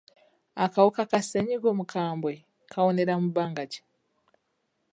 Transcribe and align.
Akawuka 0.63 1.01
ka 1.11 1.19
ssenyiga 1.23 1.67
omukambwe 1.73 2.33
kawonera 2.71 3.13
mu 3.21 3.27
bbanga 3.29 3.63
ki? 3.71 3.79